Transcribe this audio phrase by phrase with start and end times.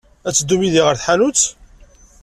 [0.27, 1.41] Ad teddum yid-i ɣer tḥanut?